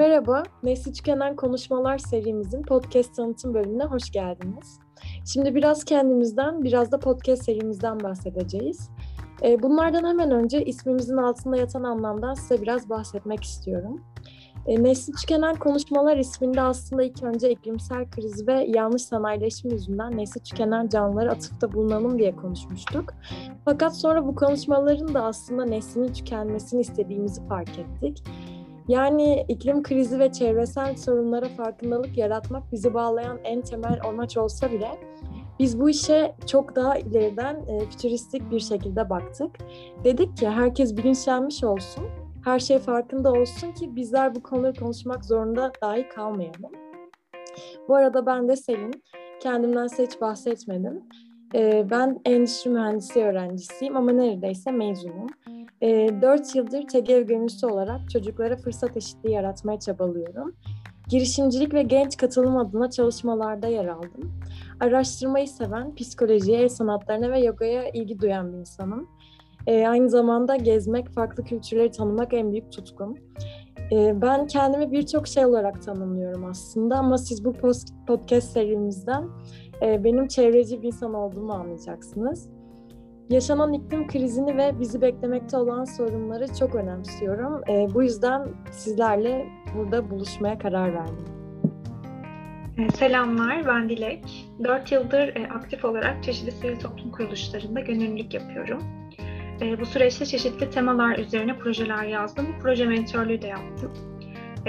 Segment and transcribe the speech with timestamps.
[0.00, 4.78] Merhaba, Nesli Tükenen Konuşmalar serimizin podcast tanıtım bölümüne hoş geldiniz.
[5.32, 8.90] Şimdi biraz kendimizden, biraz da podcast serimizden bahsedeceğiz.
[9.42, 14.00] Ee, bunlardan hemen önce ismimizin altında yatan anlamdan size biraz bahsetmek istiyorum.
[14.66, 20.40] E, Nesli Tükenen Konuşmalar isminde aslında ilk önce iklimsel kriz ve yanlış sanayileşme yüzünden nesli
[20.40, 23.14] tükenen canlılara atıfta bulunalım diye konuşmuştuk.
[23.64, 28.22] Fakat sonra bu konuşmaların da aslında neslinin tükenmesini istediğimizi fark ettik.
[28.90, 34.88] Yani iklim krizi ve çevresel sorunlara farkındalık yaratmak bizi bağlayan en temel amaç olsa bile
[35.58, 39.50] biz bu işe çok daha ileriden e, fütüristik bir şekilde baktık.
[40.04, 42.04] Dedik ki herkes bilinçlenmiş olsun
[42.44, 46.72] her şey farkında olsun ki bizler bu konuları konuşmak zorunda dahi kalmayalım.
[47.88, 49.02] Bu arada ben de Selin.
[49.40, 51.02] Kendimden hiç bahsetmedim.
[51.54, 55.26] Ee, ben endüstri mühendisliği öğrencisiyim ama neredeyse mezunum.
[55.82, 60.54] Ee, 4 yıldır TGV gönüllüsü olarak çocuklara fırsat eşitliği yaratmaya çabalıyorum.
[61.08, 64.32] Girişimcilik ve genç katılım adına çalışmalarda yer aldım.
[64.80, 69.08] Araştırmayı seven, psikolojiye, el sanatlarına ve yogaya ilgi duyan bir insanım.
[69.66, 73.14] E, aynı zamanda gezmek, farklı kültürleri tanımak en büyük tutkum.
[73.92, 77.52] E, ben kendimi birçok şey olarak tanımlıyorum aslında ama siz bu
[78.06, 79.24] podcast serimizden
[79.82, 82.59] e, benim çevreci bir insan olduğumu anlayacaksınız.
[83.30, 87.62] Yaşanan iklim krizini ve bizi beklemekte olan sorunları çok önemsiyorum.
[87.68, 91.24] E, bu yüzden sizlerle burada buluşmaya karar verdim.
[92.78, 94.46] E, selamlar, ben Dilek.
[94.64, 98.82] 4 yıldır e, aktif olarak çeşitli sivil toplum kuruluşlarında gönüllülük yapıyorum.
[99.60, 102.46] E, bu süreçte çeşitli temalar üzerine projeler yazdım.
[102.62, 103.92] Proje mentörlüğü de yaptım.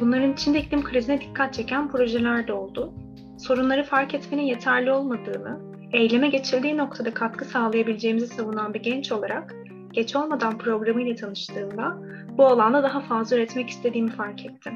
[0.00, 2.92] Bunların içinde iklim krizine dikkat çeken projeler de oldu.
[3.38, 9.54] Sorunları fark etmenin yeterli olmadığını, eyleme geçirdiği noktada katkı sağlayabileceğimizi savunan bir genç olarak
[9.92, 11.98] geç olmadan programıyla tanıştığımda
[12.38, 14.72] bu alanda daha fazla üretmek istediğimi fark ettim.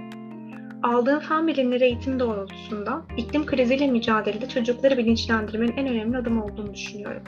[0.82, 7.22] Aldığım fen bilimleri eğitimi doğrultusunda iklim kriziyle mücadelede çocukları bilinçlendirmenin en önemli adım olduğunu düşünüyorum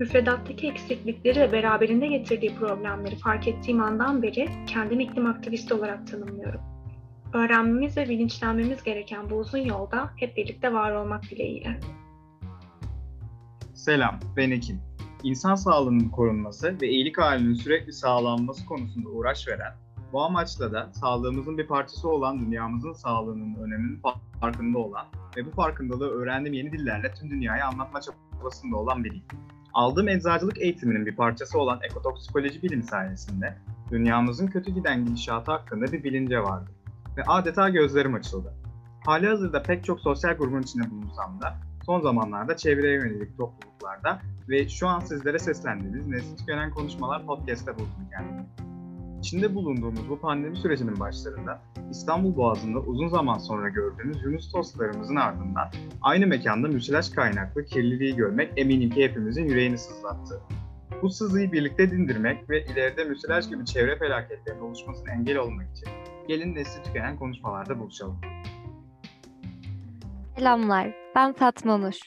[0.00, 6.60] müfredattaki eksiklikleri ve beraberinde getirdiği problemleri fark ettiğim andan beri kendimi iklim aktivisti olarak tanımlıyorum.
[7.34, 11.80] Öğrenmemiz ve bilinçlenmemiz gereken bu uzun yolda hep birlikte var olmak dileğiyle.
[13.80, 14.80] Selam, ben Ekin.
[15.22, 19.72] İnsan sağlığının korunması ve iyilik halinin sürekli sağlanması konusunda uğraş veren,
[20.12, 24.02] bu amaçla da sağlığımızın bir parçası olan dünyamızın sağlığının öneminin
[24.40, 29.24] farkında olan ve bu farkındalığı öğrendiğim yeni dillerle tüm dünyaya anlatma çabasında olan biriyim.
[29.74, 33.58] Aldığım eczacılık eğitiminin bir parçası olan ekotoksikoloji bilimi sayesinde
[33.90, 36.70] dünyamızın kötü giden gidişatı hakkında bir bilince vardı
[37.16, 38.54] ve adeta gözlerim açıldı.
[39.06, 44.68] Hali hazırda pek çok sosyal grubun içinde bulunsam da son zamanlarda çevreye yönelik topluluklarda ve
[44.68, 48.46] şu an sizlere seslendiğimiz Nesli Tükenen Konuşmalar podcast'te buldum kendimi.
[49.20, 55.68] İçinde bulunduğumuz bu pandemi sürecinin başlarında İstanbul Boğazı'nda uzun zaman sonra gördüğümüz Yunus tostlarımızın ardından
[56.02, 60.40] aynı mekanda müsilaj kaynaklı kirliliği görmek eminim ki hepimizin yüreğini sızlattı.
[61.02, 65.88] Bu sızıyı birlikte dindirmek ve ileride müsilaj gibi çevre felaketlerinin oluşmasına engel olmak için
[66.28, 68.20] gelin nesli tükenen konuşmalarda buluşalım.
[70.36, 71.98] Selamlar, ben Fatma Nur.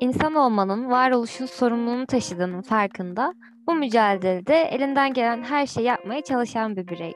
[0.00, 3.34] İnsan olmanın varoluşun sorumluluğunu taşıdığının farkında
[3.66, 7.12] bu mücadelede elinden gelen her şeyi yapmaya çalışan bir birey.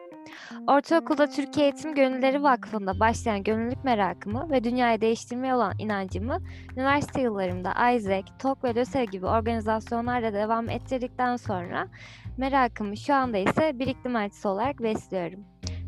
[0.66, 6.38] Ortaokulda Türkiye Eğitim Gönülleri Vakfı'nda başlayan gönüllülük merakımı ve dünyayı değiştirmeye olan inancımı
[6.76, 11.88] üniversite yıllarımda Isaac, TOK ve LÖSEV gibi organizasyonlarla devam ettirdikten sonra
[12.36, 15.44] merakımı şu anda ise bir iklim elçisi olarak besliyorum.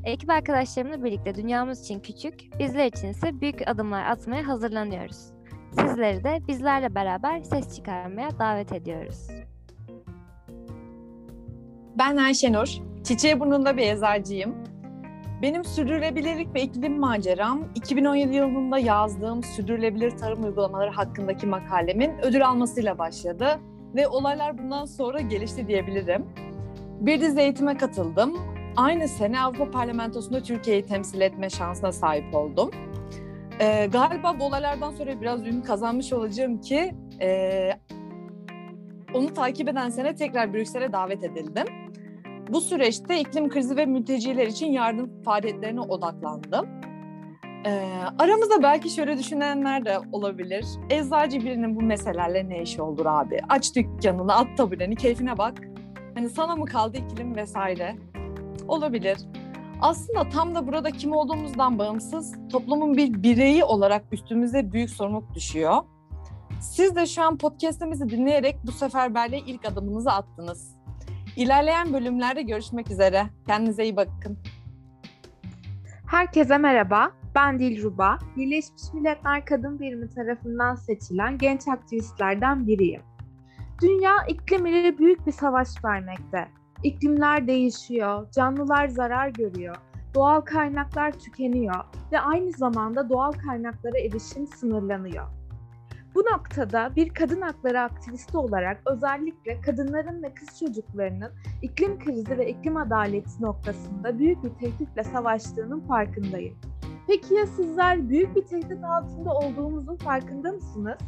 [0.09, 5.17] Ekip arkadaşlarımla birlikte dünyamız için küçük, bizler için ise büyük adımlar atmaya hazırlanıyoruz.
[5.71, 9.29] Sizleri de bizlerle beraber ses çıkarmaya davet ediyoruz.
[11.99, 12.69] Ben Ayşenur,
[13.05, 14.55] Çiçeği burnunda bir eczacıyım.
[15.43, 22.99] Benim sürdürülebilirlik ve iklim maceram 2017 yılında yazdığım sürdürülebilir tarım uygulamaları hakkındaki makalemin ödül almasıyla
[22.99, 23.61] başladı
[23.95, 26.27] ve olaylar bundan sonra gelişti diyebilirim.
[27.01, 28.58] Bir dizi eğitime katıldım.
[28.79, 32.71] Aynı sene Avrupa Parlamentosu'nda Türkiye'yi temsil etme şansına sahip oldum.
[33.61, 37.71] Ee, galiba bu olaylardan sonra biraz ün kazanmış olacağım ki e,
[39.15, 41.67] onu takip eden sene tekrar Brüksel'e davet edildim.
[42.49, 46.67] Bu süreçte iklim krizi ve mülteciler için yardım faaliyetlerine odaklandım.
[47.67, 47.83] Ee,
[48.19, 50.65] aramızda belki şöyle düşünenler de olabilir.
[50.91, 53.41] Eczacı birinin bu meselelerle ne işi olur abi?
[53.49, 55.55] Aç dükkanını, at tabureni, keyfine bak.
[56.15, 57.97] Hani sana mı kaldı iklim vesaire?
[58.69, 59.19] Olabilir.
[59.81, 65.83] Aslında tam da burada kim olduğumuzdan bağımsız toplumun bir bireyi olarak üstümüze büyük sorumluluk düşüyor.
[66.61, 70.77] Siz de şu an podcast'imizi dinleyerek bu seferberliğe ilk adımınızı attınız.
[71.37, 73.27] İlerleyen bölümlerde görüşmek üzere.
[73.47, 74.39] Kendinize iyi bakın.
[76.07, 78.19] Herkese merhaba, ben Dilruba.
[78.37, 83.03] Birleşmiş Milletler Kadın Birimi tarafından seçilen genç aktivistlerden biriyim.
[83.83, 86.49] Dünya iklim ile büyük bir savaş vermekte.
[86.83, 89.77] İklimler değişiyor, canlılar zarar görüyor,
[90.15, 95.27] doğal kaynaklar tükeniyor ve aynı zamanda doğal kaynaklara erişim sınırlanıyor.
[96.15, 101.31] Bu noktada bir kadın hakları aktivisti olarak özellikle kadınların ve kız çocuklarının
[101.63, 106.59] iklim krizi ve iklim adaleti noktasında büyük bir tehditle savaştığının farkındayım.
[107.07, 110.99] Peki ya sizler büyük bir tehdit altında olduğumuzun farkında mısınız?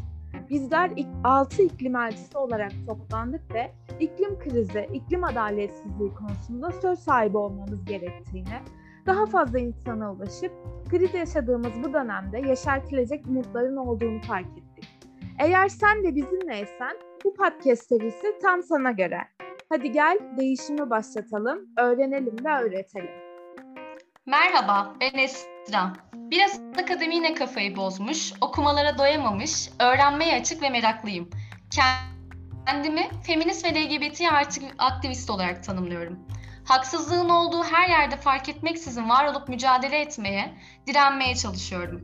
[0.50, 0.90] Bizler
[1.24, 3.70] 6 iklim elçisi olarak toplandık ve
[4.00, 8.60] iklim krizi, iklim adaletsizliği konusunda söz sahibi olmamız gerektiğini,
[9.06, 10.52] daha fazla insana ulaşıp
[10.90, 14.88] kriz yaşadığımız bu dönemde yaşartılecak umutların olduğunu fark ettik.
[15.38, 19.18] Eğer sen de bizimleysen bu podcast serisi tam sana göre.
[19.68, 23.29] Hadi gel değişimi başlatalım, öğrenelim ve öğretelim.
[24.26, 25.92] Merhaba, ben Esra.
[26.14, 31.30] Biraz akademi yine kafayı bozmuş, okumalara doyamamış, öğrenmeye açık ve meraklıyım.
[32.66, 36.18] Kendimi feminist ve LGBT artı aktivist olarak tanımlıyorum.
[36.64, 40.54] Haksızlığın olduğu her yerde fark etmeksizin var olup mücadele etmeye,
[40.86, 42.02] direnmeye çalışıyorum.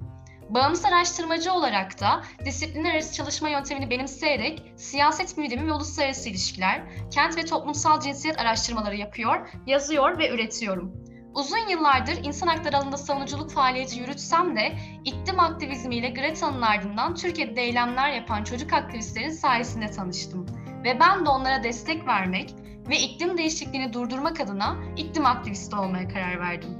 [0.48, 7.36] Bağımsız araştırmacı olarak da disiplinler arası çalışma yöntemini benimseyerek siyaset bilimi ve uluslararası ilişkiler, kent
[7.36, 11.05] ve toplumsal cinsiyet araştırmaları yapıyor, yazıyor ve üretiyorum.
[11.36, 18.12] Uzun yıllardır insan hakları alanında savunuculuk faaliyeti yürütsem de iklim aktivizmiyle Greta'nın ardından Türkiye'de eylemler
[18.12, 20.46] yapan çocuk aktivistlerin sayesinde tanıştım.
[20.84, 22.54] Ve ben de onlara destek vermek
[22.88, 26.70] ve iklim değişikliğini durdurmak adına iklim aktivisti olmaya karar verdim.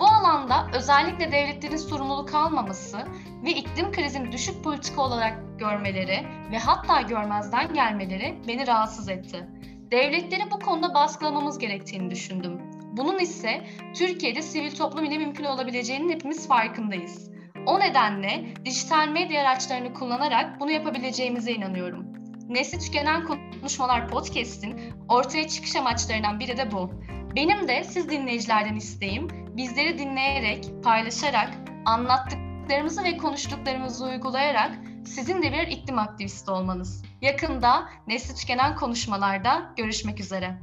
[0.00, 2.98] Bu alanda özellikle devletlerin sorumluluk almaması
[3.44, 9.48] ve iklim krizini düşük politika olarak görmeleri ve hatta görmezden gelmeleri beni rahatsız etti.
[9.90, 12.81] Devletleri bu konuda baskılamamız gerektiğini düşündüm.
[12.92, 17.30] Bunun ise Türkiye'de sivil toplum ile mümkün olabileceğinin hepimiz farkındayız.
[17.66, 22.06] O nedenle dijital medya araçlarını kullanarak bunu yapabileceğimize inanıyorum.
[22.48, 23.24] Nesli Tükenen
[23.60, 26.90] Konuşmalar Podcast'in ortaya çıkış amaçlarından biri de bu.
[27.36, 31.50] Benim de siz dinleyicilerden isteğim bizleri dinleyerek, paylaşarak,
[31.84, 34.72] anlattıklarımızı ve konuştuklarımızı uygulayarak
[35.06, 37.04] sizin de bir iklim aktivisti olmanız.
[37.22, 40.58] Yakında nesli tükenen konuşmalarda görüşmek üzere.